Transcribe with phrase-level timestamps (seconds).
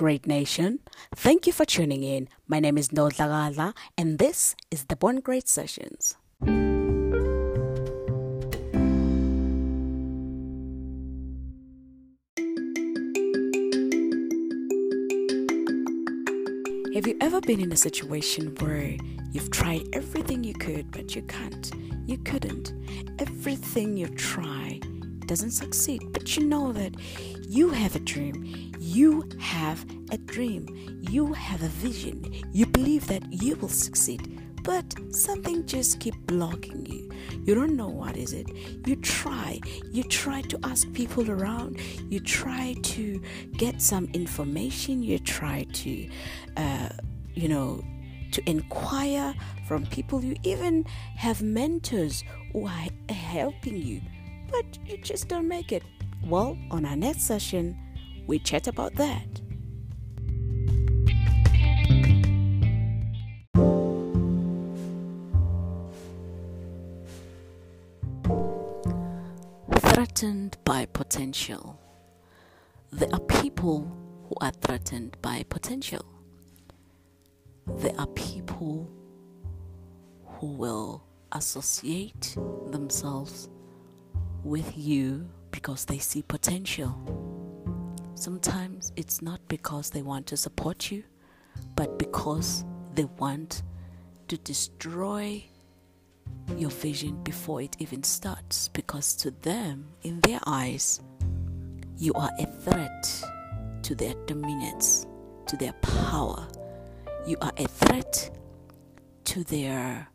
[0.00, 0.78] great nation.
[1.14, 2.26] Thank you for tuning in.
[2.48, 6.16] My name is Nodlagala, and this is the Born Great Sessions.
[16.94, 18.96] Have you ever been in a situation where
[19.32, 21.70] you've tried everything you could, but you can't?
[22.06, 22.72] You couldn't.
[23.18, 24.80] Everything you try
[25.30, 26.92] doesn't succeed, but you know that
[27.48, 28.72] you have a dream.
[28.80, 30.66] You have a dream.
[31.08, 32.34] You have a vision.
[32.52, 37.12] You believe that you will succeed, but something just keep blocking you.
[37.44, 38.48] You don't know what is it.
[38.84, 39.60] You try.
[39.92, 41.78] You try to ask people around.
[42.08, 43.22] You try to
[43.56, 45.00] get some information.
[45.00, 46.08] You try to,
[46.56, 46.88] uh,
[47.34, 47.84] you know,
[48.32, 49.32] to inquire
[49.68, 50.24] from people.
[50.24, 54.00] You even have mentors who are helping you,
[54.50, 55.82] but you just don't make it.
[56.24, 57.76] Well, on our next session,
[58.26, 59.26] we chat about that.
[69.92, 71.78] Threatened by potential.
[72.92, 73.90] There are people
[74.28, 76.04] who are threatened by potential.
[77.66, 78.90] There are people
[80.24, 82.36] who will associate
[82.70, 83.48] themselves
[84.44, 86.96] with you because they see potential.
[88.14, 91.04] Sometimes it's not because they want to support you,
[91.74, 93.62] but because they want
[94.28, 95.42] to destroy
[96.56, 98.68] your vision before it even starts.
[98.68, 101.00] Because to them, in their eyes,
[101.96, 103.24] you are a threat
[103.82, 105.06] to their dominance,
[105.46, 106.46] to their power.
[107.26, 108.30] You are a threat
[109.24, 110.08] to their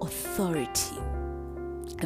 [0.00, 0.96] authority.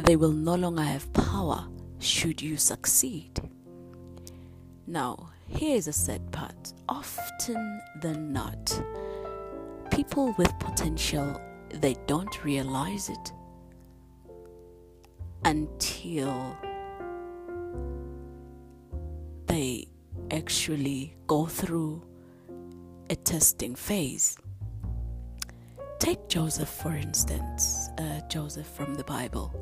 [0.03, 1.67] They will no longer have power
[1.99, 3.39] should you succeed.
[4.85, 6.73] Now, here's a sad part.
[6.87, 8.81] Often than not,
[9.91, 13.31] people with potential they don't realize it
[15.43, 16.57] until
[19.47, 19.87] they
[20.31, 22.01] actually go through
[23.09, 24.37] a testing phase.
[25.99, 29.53] Take Joseph, for instance, uh, Joseph from the Bible.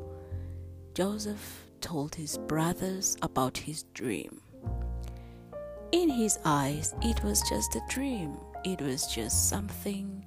[0.95, 4.39] Joseph told his brothers about his dream.
[5.91, 10.23] In his eyes, it was just a dream, it was just something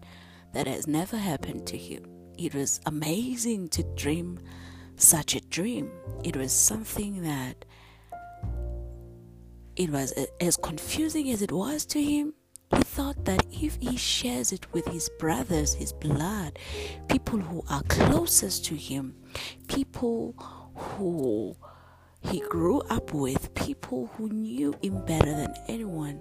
[0.52, 2.04] that has never happened to him.
[2.36, 4.40] It was amazing to dream
[4.96, 5.90] such a dream.
[6.22, 7.64] It was something that
[9.74, 12.34] it was as confusing as it was to him.
[12.76, 16.58] He thought that if he shares it with his brothers, his blood,
[17.08, 19.14] people who are closest to him,
[19.68, 20.34] people
[20.78, 21.56] who
[22.20, 26.20] he grew up with, people who knew him better than anyone,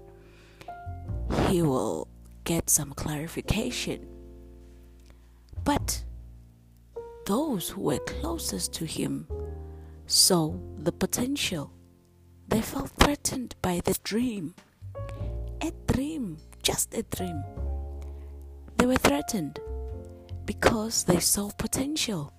[1.48, 2.08] he will
[2.44, 4.08] get some clarification.
[5.64, 6.04] But
[7.26, 9.28] those who were closest to him
[10.06, 11.74] saw the potential.
[12.48, 14.56] They felt threatened by the dream.
[15.62, 17.44] A dream, just a dream.
[18.78, 19.60] They were threatened
[20.46, 22.32] because they saw potential.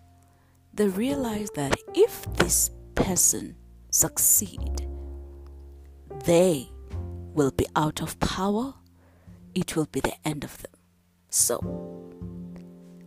[0.78, 3.56] They realize that if this person
[3.90, 4.86] succeed,
[6.24, 6.68] they
[7.34, 8.74] will be out of power.
[9.56, 10.70] It will be the end of them.
[11.30, 11.58] So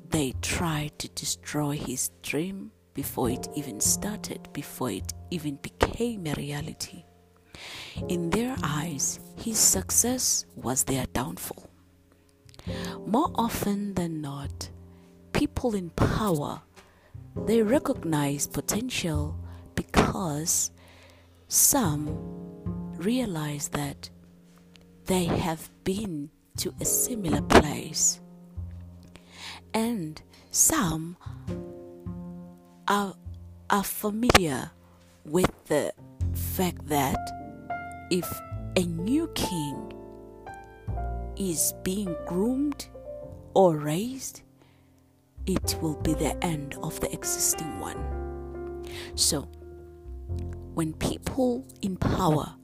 [0.09, 6.33] they tried to destroy his dream before it even started, before it even became a
[6.33, 7.05] reality.
[8.09, 11.69] In their eyes, his success was their downfall.
[13.05, 14.69] More often than not,
[15.31, 16.63] people in power
[17.35, 19.37] they recognize potential
[19.75, 20.71] because
[21.47, 22.07] some
[22.97, 24.09] realize that
[25.05, 28.19] they have been to a similar place.
[29.73, 30.21] And
[30.51, 31.17] some
[32.87, 33.15] are,
[33.69, 34.71] are familiar
[35.25, 35.93] with the
[36.33, 37.19] fact that
[38.09, 38.29] if
[38.75, 39.91] a new king
[41.37, 42.87] is being groomed
[43.53, 44.41] or raised,
[45.55, 48.85] it will be the end of the existing one.
[49.15, 49.41] So,
[50.73, 52.55] when people in power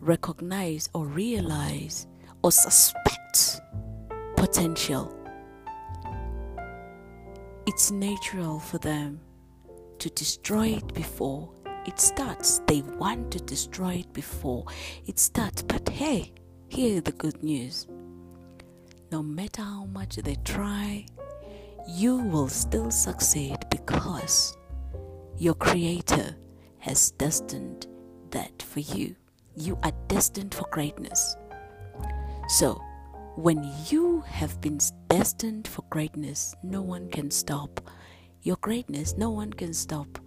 [0.00, 2.06] recognize or realize
[2.42, 3.60] or suspect
[4.36, 5.14] potential,
[7.66, 9.20] it's natural for them
[9.98, 11.50] to destroy it before
[11.86, 12.60] it starts.
[12.66, 14.66] They want to destroy it before
[15.06, 15.62] it starts.
[15.62, 16.32] But hey,
[16.68, 17.86] here's the good news.
[19.10, 21.06] No matter how much they try,
[21.88, 24.56] you will still succeed because
[25.38, 26.36] your Creator
[26.78, 27.86] has destined
[28.30, 29.16] that for you.
[29.56, 31.36] you are destined for greatness.
[32.48, 32.80] So,
[33.34, 37.80] when you have been destined for greatness, no one can stop
[38.42, 40.18] your greatness, no one can stop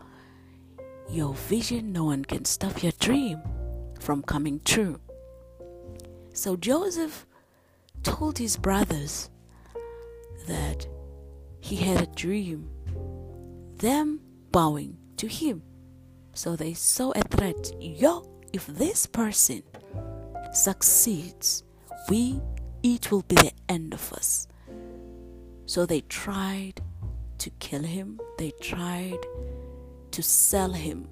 [1.10, 3.42] your vision, no one can stop your dream
[4.00, 5.00] from coming true.
[6.34, 7.25] So Joseph
[8.04, 9.31] told his brothers
[11.71, 12.69] he had a dream,
[13.77, 14.19] them
[14.51, 15.63] bowing to him.
[16.33, 17.71] So they saw a threat.
[17.79, 19.63] Yo, if this person
[20.51, 21.63] succeeds,
[22.09, 22.41] we
[22.83, 24.50] it will be the end of us.
[25.65, 26.81] So they tried
[27.38, 29.25] to kill him, they tried
[30.12, 31.07] to sell him,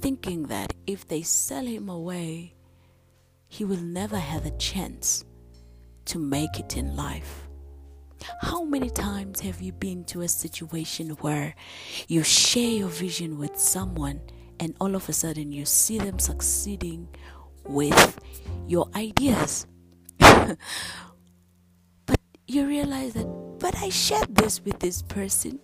[0.00, 2.52] thinking that if they sell him away,
[3.48, 5.24] he will never have a chance
[6.04, 7.43] to make it in life.
[8.40, 11.54] How many times have you been to a situation where
[12.08, 14.20] you share your vision with someone
[14.60, 17.08] and all of a sudden you see them succeeding
[17.64, 18.18] with
[18.66, 19.66] your ideas?
[20.18, 20.56] but
[22.46, 23.26] you realize that,
[23.58, 25.60] but I shared this with this person,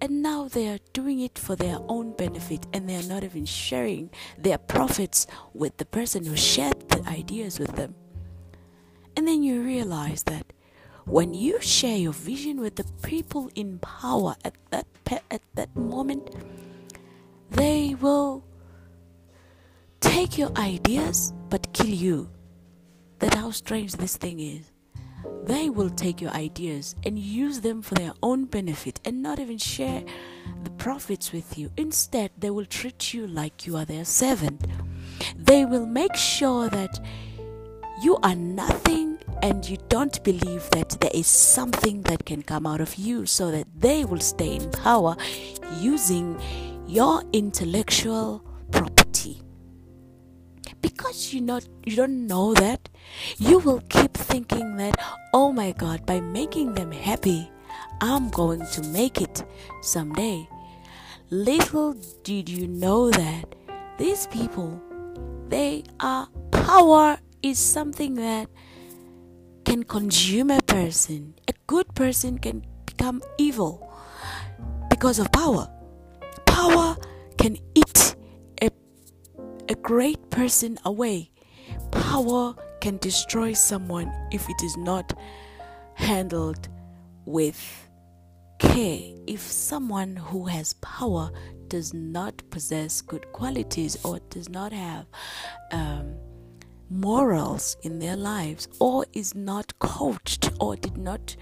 [0.00, 3.44] and now they are doing it for their own benefit, and they are not even
[3.44, 7.94] sharing their profits with the person who shared the ideas with them.
[9.16, 10.52] And then you realize that
[11.04, 14.86] when you share your vision with the people in power at that
[15.30, 16.30] at that moment,
[17.50, 18.44] they will
[20.00, 22.30] take your ideas but kill you
[23.18, 24.70] that how strange this thing is.
[25.44, 29.58] They will take your ideas and use them for their own benefit and not even
[29.58, 30.02] share
[30.64, 31.70] the profits with you.
[31.76, 34.64] Instead, they will treat you like you are their servant.
[35.36, 37.04] They will make sure that
[38.02, 39.11] you are nothing
[39.42, 43.50] and you don't believe that there is something that can come out of you so
[43.50, 45.16] that they will stay in power
[45.80, 46.40] using
[46.86, 49.42] your intellectual property.
[50.80, 52.88] Because you not you don't know that
[53.38, 54.94] you will keep thinking that
[55.34, 57.50] oh my god by making them happy
[58.00, 59.44] i'm going to make it
[59.80, 60.48] someday.
[61.30, 61.94] Little
[62.24, 63.54] did you know that
[63.98, 64.80] these people
[65.48, 68.48] they are power is something that
[69.64, 73.92] can consume a person a good person can become evil
[74.90, 75.68] because of power
[76.46, 76.96] power
[77.38, 78.14] can eat
[78.60, 78.70] a
[79.68, 81.30] a great person away.
[81.90, 85.12] Power can destroy someone if it is not
[85.94, 86.68] handled
[87.24, 87.88] with
[88.58, 89.00] care.
[89.26, 91.30] If someone who has power
[91.68, 95.06] does not possess good qualities or does not have
[95.70, 96.14] um,
[96.92, 101.36] morals in their lives or is not coached or did not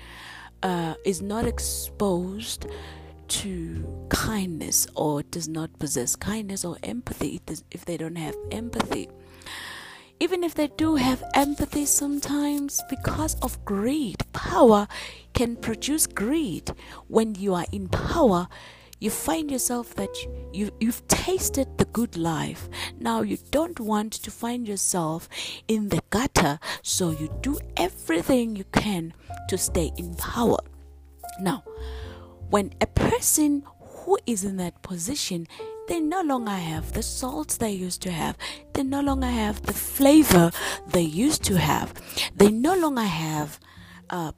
[0.63, 2.67] uh, is not exposed
[3.29, 9.09] to kindness or does not possess kindness or empathy if they don't have empathy.
[10.19, 14.87] Even if they do have empathy sometimes because of greed, power
[15.33, 16.73] can produce greed.
[17.09, 18.49] When you are in power,
[19.01, 20.15] you find yourself that
[20.53, 22.69] you, you've tasted the good life.
[22.99, 25.29] Now you don't want to find yourself
[25.69, 29.15] in the gutter, so you do everything you can
[29.49, 30.59] to stay in power.
[31.41, 31.65] Now,
[32.51, 35.47] when a person who is in that position
[35.91, 38.39] they no longer have the salt they used to have.
[38.75, 40.53] They no longer have the flavor
[40.87, 41.93] they used to have.
[42.37, 43.59] They no longer have
[44.09, 44.31] uh,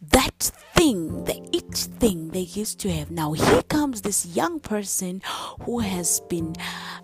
[0.00, 3.10] that thing, the it thing they used to have.
[3.10, 5.22] Now, here comes this young person
[5.62, 6.54] who has been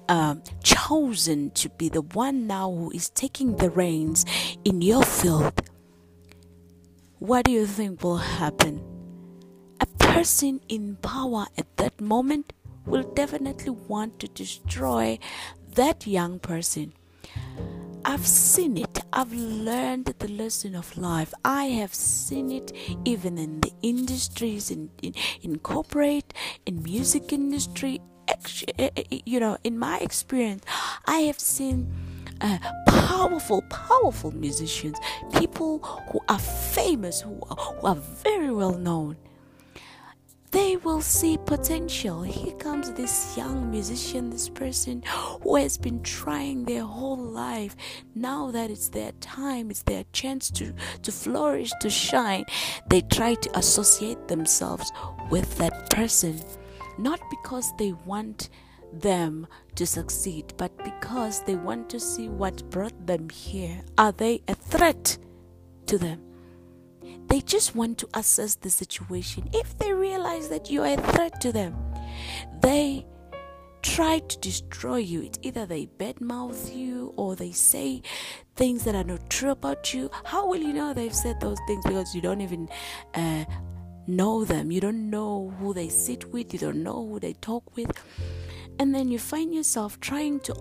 [0.08, 4.24] uh, chosen to be the one now who is taking the reins
[4.64, 5.60] in your field.
[7.18, 8.82] What do you think will happen?
[9.80, 12.52] A person in power at that moment
[12.86, 15.18] will definitely want to destroy
[15.74, 16.92] that young person.
[18.06, 19.02] I've seen it.
[19.14, 21.32] I've learned the lesson of life.
[21.44, 22.70] I have seen it
[23.04, 26.34] even in the industries, in, in, in corporate,
[26.66, 28.02] in music industry.
[28.28, 28.34] Eh,
[28.78, 30.64] eh, eh, you know, in my experience,
[31.06, 31.90] I have seen
[32.42, 34.99] uh, powerful, powerful musicians,
[35.38, 35.78] people
[36.11, 39.16] who are famous, who are, who are very well known
[40.54, 42.23] they will see potential.
[42.23, 45.02] Here comes this young musician, this person
[45.42, 47.75] who has been trying their whole life.
[48.14, 52.44] Now that it's their time, it's their chance to, to flourish, to shine,
[52.87, 54.92] they try to associate themselves
[55.28, 56.40] with that person.
[56.99, 58.49] Not because they want
[58.92, 63.82] them to succeed, but because they want to see what brought them here.
[63.99, 65.18] Are they a threat
[65.87, 66.33] to them?
[67.28, 69.49] They just want to assess the situation.
[69.52, 71.75] If they realize that you are a threat to them,
[72.61, 73.07] they
[73.83, 75.23] try to destroy you.
[75.23, 78.02] It's either they badmouth you or they say
[78.57, 80.11] things that are not true about you.
[80.25, 82.69] How will you know they've said those things because you don't even
[83.14, 83.45] uh,
[84.07, 84.71] know them?
[84.71, 87.90] You don't know who they sit with, you don't know who they talk with.
[88.78, 90.54] And then you find yourself trying to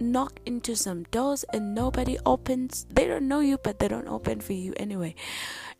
[0.00, 2.86] knock into some doors and nobody opens.
[2.90, 5.14] They don't know you, but they don't open for you anyway.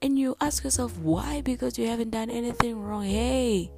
[0.00, 1.40] And you ask yourself, why?
[1.40, 3.04] Because you haven't done anything wrong.
[3.04, 3.70] Hey,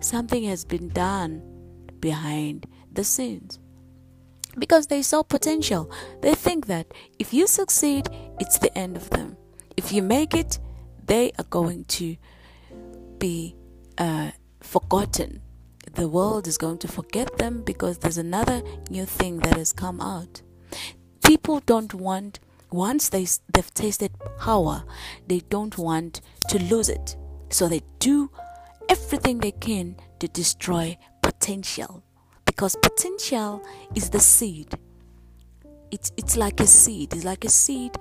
[0.00, 1.42] something has been done
[2.00, 3.58] behind the scenes.
[4.58, 5.90] Because they saw potential.
[6.22, 6.86] They think that
[7.18, 8.08] if you succeed,
[8.40, 9.36] it's the end of them.
[9.76, 10.58] If you make it,
[11.04, 12.16] they are going to
[13.18, 13.54] be
[13.98, 14.30] uh,
[14.60, 15.42] forgotten
[15.96, 20.00] the world is going to forget them because there's another new thing that has come
[20.00, 20.42] out.
[21.24, 22.38] People don't want,
[22.70, 24.84] once they, they've tasted power,
[25.26, 27.16] they don't want to lose it.
[27.48, 28.30] So they do
[28.88, 32.04] everything they can to destroy potential
[32.44, 33.62] because potential
[33.94, 34.74] is the seed.
[35.90, 37.14] It's, it's like a seed.
[37.14, 37.96] It's like a seed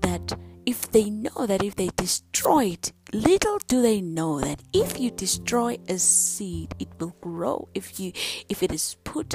[0.00, 0.32] that
[0.66, 5.10] if they know that if they destroy it, little do they know that if you
[5.10, 7.68] destroy a seed, it will grow.
[7.74, 8.12] If you
[8.48, 9.34] if it is put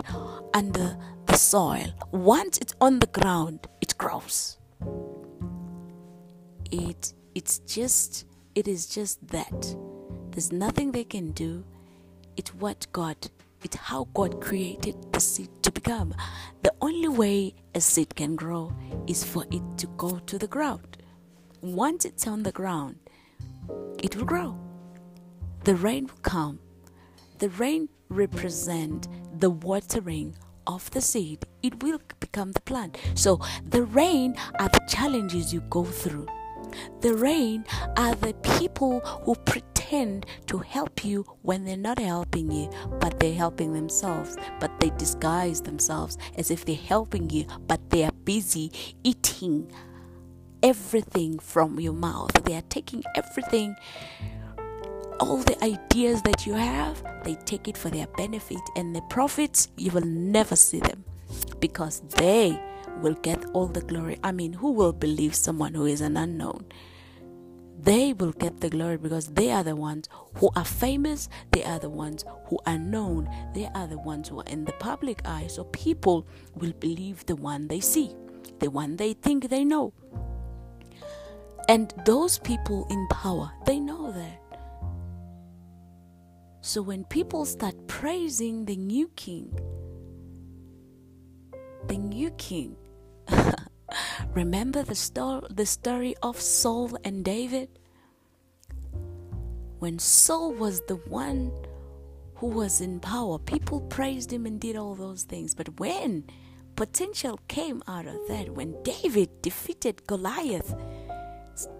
[0.54, 4.58] under the soil, once it's on the ground, it grows.
[6.72, 9.76] It it's just it is just that.
[10.32, 11.66] There's nothing they can do.
[12.38, 13.18] It's what God
[13.64, 16.16] it's how God created the seed to become.
[16.64, 18.74] The only way a seed can grow
[19.06, 20.99] is for it to go to the ground.
[21.62, 22.96] Once it's on the ground,
[24.02, 24.58] it will grow.
[25.66, 26.60] The rain will come.
[27.40, 30.36] The rain represent the watering
[30.68, 31.46] of the seed.
[31.62, 32.98] It will become the plant.
[33.16, 36.28] So the rain are the challenges you go through.
[37.02, 37.66] The rain
[37.98, 43.34] are the people who pretend to help you when they're not helping you, but they're
[43.34, 44.38] helping themselves.
[44.62, 48.72] But they disguise themselves as if they're helping you, but they are busy
[49.04, 49.72] eating
[50.64, 52.32] everything from your mouth.
[52.44, 53.76] They are taking everything,
[55.20, 58.62] all the ideas that you have, they take it for their benefit.
[58.76, 61.04] And the profits, you will never see them
[61.60, 62.60] because they
[63.02, 64.20] will get all the glory.
[64.24, 66.66] I mean, who will believe someone who is an unknown?
[67.82, 71.80] They will get the glory because they are the ones who are famous, they are
[71.80, 75.48] the ones who are known, they are the ones who are in the public eye.
[75.48, 78.14] So people will believe the one they see,
[78.60, 79.94] the one they think they know.
[81.70, 84.42] And those people in power, they know that.
[86.62, 89.54] So when people start praising the new king,
[91.86, 92.76] the new king,
[94.34, 97.70] remember the, sto- the story of Saul and David?
[99.78, 101.52] When Saul was the one
[102.38, 105.54] who was in power, people praised him and did all those things.
[105.54, 106.24] But when
[106.76, 110.74] potential came out of that, when David defeated Goliath,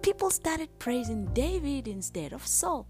[0.02, 2.86] people started praising David instead of Saul.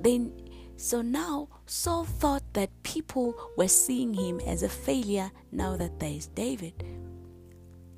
[0.00, 0.32] Then,
[0.76, 6.10] so now Saul thought that people were seeing him as a failure now that there
[6.10, 6.84] is David.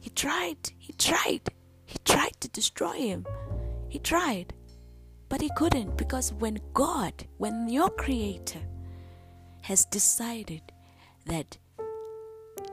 [0.00, 1.48] He tried, he tried,
[1.84, 3.26] he tried to destroy him.
[3.88, 4.52] He tried,
[5.28, 8.60] but he couldn't because when God, when your Creator
[9.62, 10.62] has decided
[11.26, 11.56] that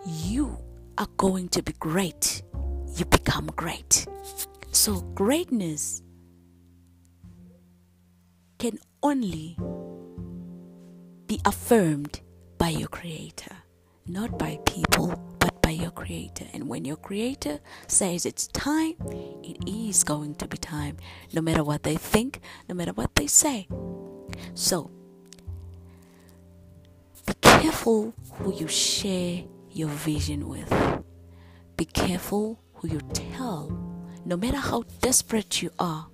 [0.05, 0.57] you
[0.97, 2.41] are going to be great,
[2.95, 4.07] you become great.
[4.71, 6.01] So, greatness
[8.59, 9.57] can only
[11.25, 12.21] be affirmed
[12.57, 13.55] by your Creator,
[14.05, 15.07] not by people,
[15.39, 16.45] but by your Creator.
[16.53, 18.93] And when your Creator says it's time,
[19.43, 20.97] it is going to be time,
[21.33, 23.67] no matter what they think, no matter what they say.
[24.53, 24.91] So,
[27.25, 30.71] be careful who you share your vision with,
[31.75, 33.88] be careful who you tell
[34.29, 36.05] no matter how desperate you are,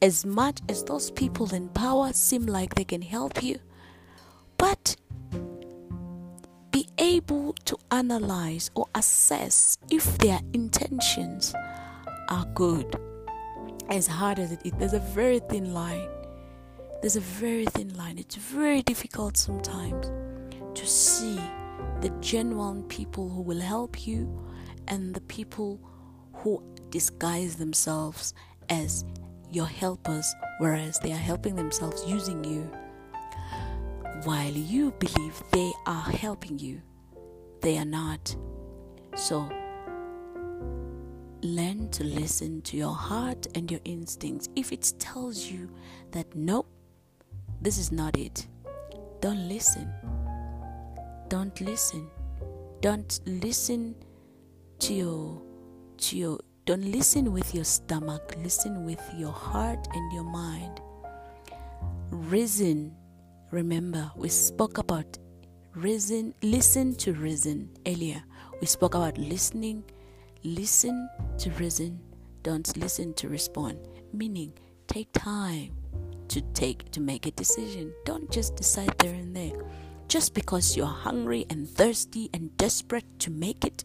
[0.00, 3.58] as much as those people in power seem like they can help you,
[4.56, 4.94] but
[6.70, 11.52] be able to analyze or assess if their intentions
[12.28, 12.94] are good.
[13.88, 16.08] As hard as it is, there's a very thin line.
[17.00, 18.18] There's a very thin line.
[18.18, 20.12] It's very difficult sometimes
[20.78, 21.40] to see
[22.02, 24.46] the genuine people who will help you
[24.86, 25.80] and the people
[26.34, 28.34] who disguise themselves
[28.68, 29.04] as
[29.50, 32.70] your helpers, whereas they are helping themselves using you.
[34.24, 36.82] While you believe they are helping you,
[37.62, 38.36] they are not.
[39.14, 39.48] So,
[41.42, 44.48] learn to listen to your heart and your instincts.
[44.56, 45.70] If it tells you
[46.12, 46.68] that nope,
[47.60, 48.46] this is not it,
[49.20, 49.92] don't listen.
[51.28, 52.10] don't listen.
[52.80, 53.94] Don't listen
[54.80, 55.40] to your
[55.98, 56.38] to your
[56.70, 60.80] don't listen with your stomach, listen with your heart and your mind.
[62.12, 62.94] Reason.
[63.50, 65.18] Remember, we spoke about
[65.74, 68.22] reason, listen to reason earlier.
[68.60, 69.82] We spoke about listening,
[70.44, 71.08] listen
[71.38, 71.98] to reason,
[72.44, 73.76] don't listen to respond.
[74.12, 74.52] Meaning,
[74.86, 75.74] take time
[76.28, 77.92] to take to make a decision.
[78.04, 79.60] Don't just decide there and there.
[80.06, 83.84] Just because you're hungry and thirsty and desperate to make it,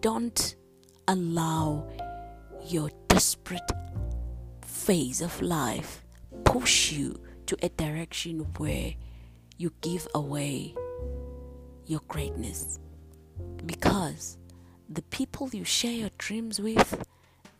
[0.00, 0.56] don't
[1.08, 1.88] allow
[2.66, 3.70] your desperate
[4.62, 6.04] phase of life
[6.44, 8.94] push you to a direction where
[9.56, 10.74] you give away
[11.86, 12.78] your greatness.
[13.66, 14.38] Because
[14.88, 17.04] the people you share your dreams with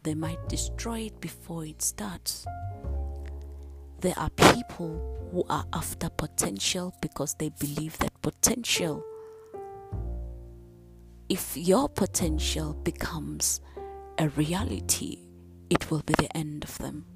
[0.02, 2.46] they might destroy it before it starts.
[4.00, 9.04] There are people who are after potential because they believe that potential,
[11.30, 13.60] if your potential becomes
[14.18, 15.28] a reality,
[15.70, 17.06] it will be the end of them.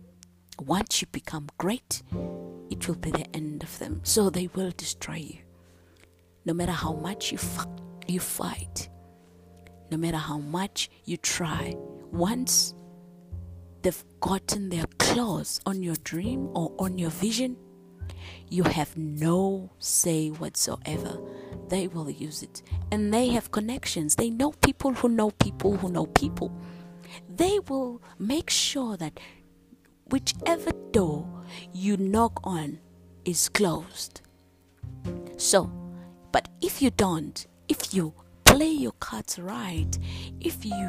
[0.61, 2.01] Once you become great,
[2.71, 4.01] it will be the end of them.
[4.05, 5.39] So they will destroy you.
[6.45, 7.39] No matter how much you,
[8.07, 8.89] you fight,
[9.91, 11.75] no matter how much you try,
[12.13, 12.73] once
[13.83, 17.57] they've gotten their claws on your dream or on your vision,
[18.49, 21.19] you have no say whatsoever.
[21.75, 22.63] They will use it.
[22.93, 24.15] And they have connections.
[24.15, 26.57] They know people who know people who know people.
[27.29, 29.19] They will make sure that
[30.09, 31.27] whichever door
[31.73, 32.79] you knock on
[33.25, 34.21] is closed.
[35.37, 35.69] So,
[36.31, 38.15] but if you don't, if you
[38.45, 39.99] play your cards right,
[40.41, 40.89] if you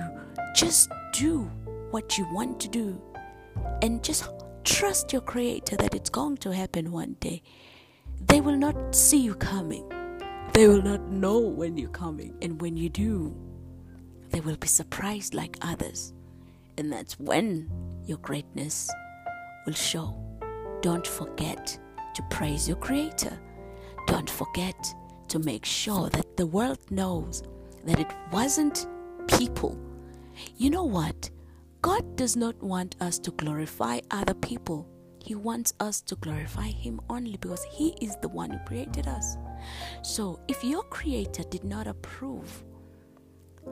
[0.54, 1.50] just do
[1.90, 3.02] what you want to do
[3.82, 4.30] and just
[4.64, 7.42] trust your creator that it's going to happen one day,
[8.28, 9.92] they will not see you coming.
[10.54, 12.36] They will not know when you're coming.
[12.42, 13.36] And when you do,
[14.30, 16.14] they will be surprised like others.
[16.78, 17.70] And that's when
[18.06, 18.90] your greatness
[19.66, 20.16] will show.
[20.82, 21.80] Don't forget
[22.14, 23.40] to praise your creator.
[24.08, 24.94] Don't forget
[25.30, 27.44] to make sure that the world knows
[27.86, 28.88] that it wasn't
[29.28, 29.78] people.
[30.58, 31.30] You know what?
[31.82, 34.88] God does not want us to glorify other people.
[35.24, 39.38] He wants us to glorify Him only because He is the one who created us.
[40.02, 42.64] So, if your Creator did not approve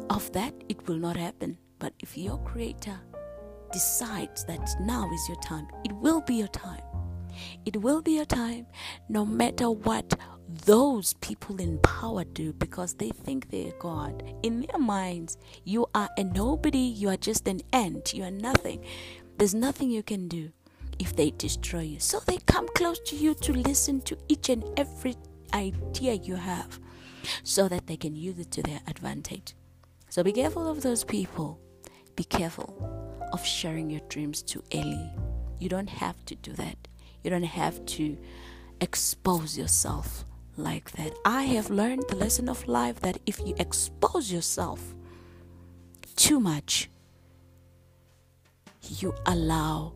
[0.09, 1.57] of that, it will not happen.
[1.79, 2.99] But if your Creator
[3.71, 6.81] decides that now is your time, it will be your time.
[7.65, 8.67] It will be your time
[9.09, 10.13] no matter what
[10.65, 14.23] those people in power do because they think they're God.
[14.43, 18.83] In their minds, you are a nobody, you are just an ant, you are nothing.
[19.37, 20.51] There's nothing you can do
[20.99, 21.99] if they destroy you.
[21.99, 25.15] So they come close to you to listen to each and every
[25.53, 26.79] idea you have
[27.43, 29.55] so that they can use it to their advantage.
[30.09, 31.59] So be careful of those people.
[32.15, 35.11] Be careful of sharing your dreams too early.
[35.59, 36.77] You don't have to do that.
[37.23, 38.17] You don't have to
[38.81, 40.25] expose yourself
[40.57, 41.13] like that.
[41.25, 44.93] I have learned the lesson of life that if you expose yourself
[46.15, 46.89] too much,
[48.81, 49.93] you allow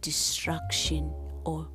[0.00, 1.12] destruction
[1.44, 1.68] or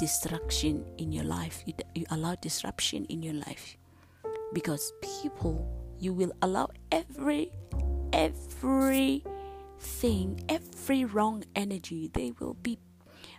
[0.00, 1.62] destruction in your life.
[1.66, 3.76] You, you allow disruption in your life
[4.54, 7.52] because people, you will allow every,
[8.14, 9.22] every
[9.78, 12.78] thing, every wrong energy, they will be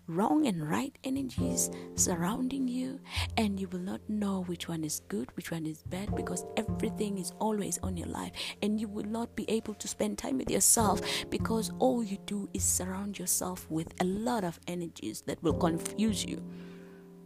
[0.07, 2.99] wrong and right energies surrounding you,
[3.37, 7.17] and you will not know which one is good, which one is bad, because everything
[7.17, 10.49] is always on your life, and you will not be able to spend time with
[10.49, 15.53] yourself because all you do is surround yourself with a lot of energies that will
[15.53, 16.43] confuse you.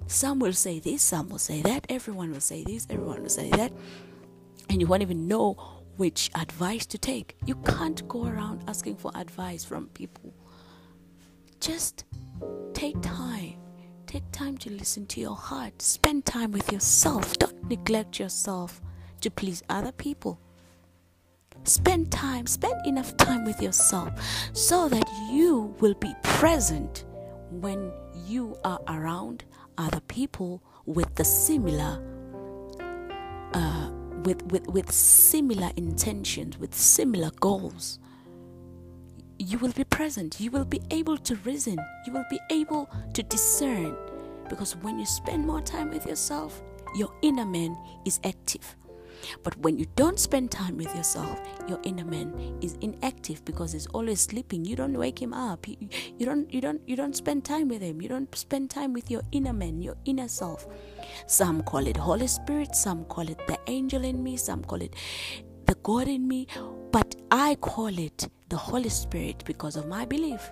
[0.08, 3.50] Some will say this, some will say that, everyone will say this, everyone will say
[3.52, 3.72] that,
[4.70, 5.54] and you won't even know
[5.98, 7.36] which advice to take.
[7.46, 10.34] You can't go around asking for advice from people.
[11.60, 12.06] Just
[12.76, 13.56] Take time.
[14.06, 15.82] Take time to listen to your heart.
[15.82, 17.38] Spend time with yourself.
[17.40, 18.82] Don't neglect yourself
[19.22, 20.38] to please other people.
[21.64, 24.12] Spend time, spend enough time with yourself
[24.52, 27.06] so that you will be present
[27.50, 27.94] when
[28.28, 29.46] you are around
[29.78, 32.04] other people with the similar
[33.54, 33.90] uh,
[34.26, 38.00] with, with, with similar intentions, with similar goals
[39.38, 40.40] you will be present.
[40.40, 41.78] You will be able to reason.
[42.06, 43.96] You will be able to discern.
[44.50, 46.62] Because when you spend more time with yourself,
[46.96, 48.76] your inner man is active.
[49.44, 53.88] But when you don't spend time with yourself, your inner man is inactive because he's
[53.88, 54.66] always sleeping.
[54.66, 55.68] You don't wake him up.
[55.68, 55.78] You,
[56.18, 58.02] you don't you don't you don't spend time with him.
[58.02, 60.68] You don't spend time with your inner man, your inner self.
[61.28, 64.96] Some call it Holy Spirit, some call it the angel in me, some call it
[65.66, 66.48] the God in me,
[66.92, 70.52] but I call it the Holy Spirit because of my belief.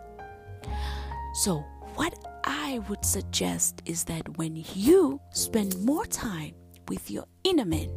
[1.35, 1.63] So,
[1.95, 6.53] what I would suggest is that when you spend more time
[6.87, 7.89] with your inner man,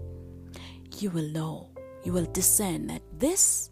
[0.99, 1.71] you will know,
[2.05, 3.71] you will discern that this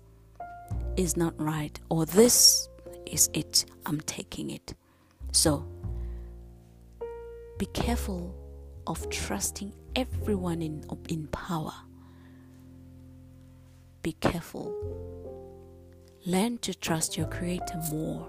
[0.96, 2.68] is not right or this
[3.06, 3.64] is it.
[3.86, 4.74] I'm taking it.
[5.32, 5.66] So
[7.58, 8.34] be careful
[8.86, 11.72] of trusting everyone in, in power.
[14.02, 14.72] Be careful.
[16.26, 18.26] Learn to trust your Creator more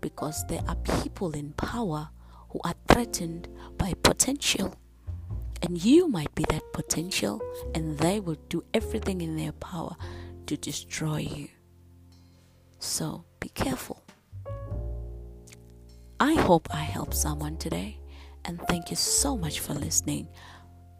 [0.00, 2.08] because there are people in power
[2.50, 4.72] who are threatened by potential.
[5.62, 7.42] And you might be that potential,
[7.74, 9.96] and they will do everything in their power
[10.46, 11.48] to destroy you.
[12.78, 14.04] So be careful.
[16.20, 17.98] I hope I helped someone today,
[18.44, 20.28] and thank you so much for listening.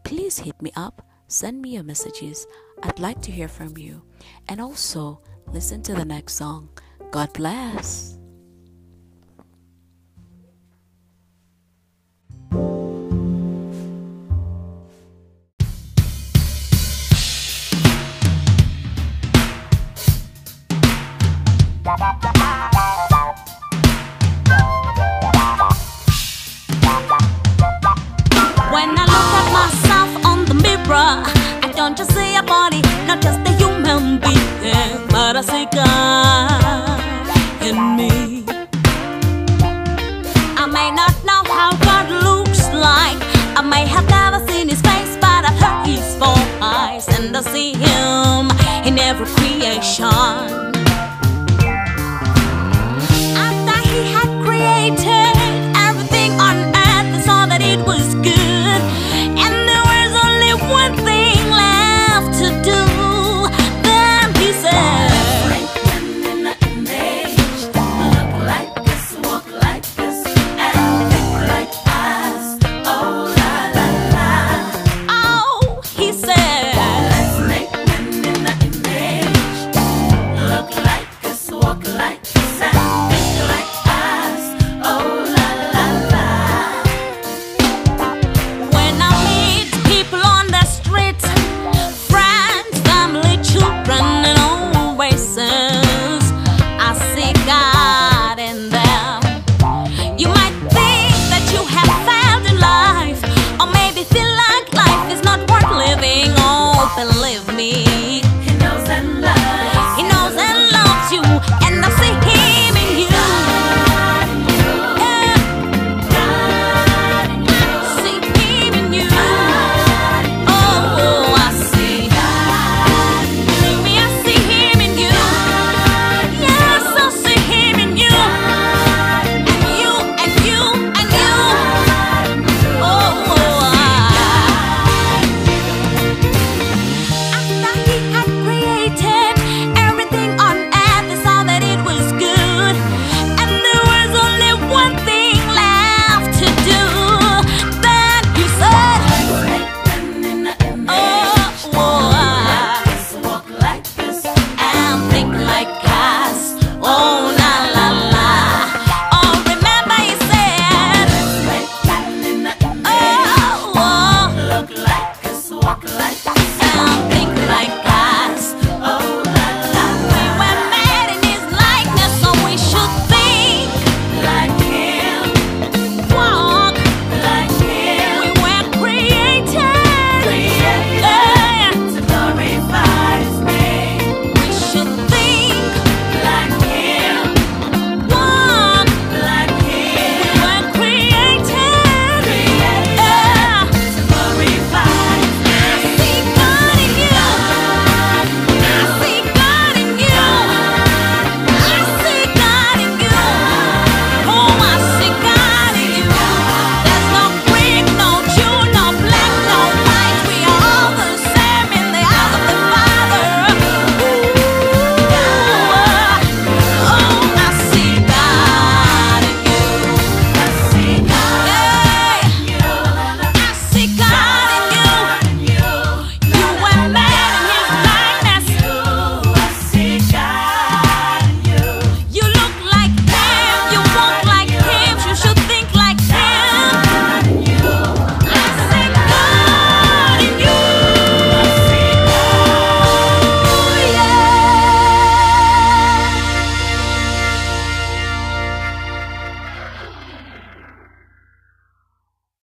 [0.02, 2.46] Please hit me up, send me your messages.
[2.82, 4.02] I'd like to hear from you.
[4.48, 5.20] And also,
[5.52, 6.68] listen to the next song.
[7.10, 8.15] God bless.